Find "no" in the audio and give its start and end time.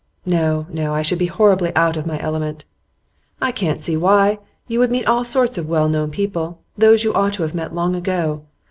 0.25-0.65, 0.71-0.95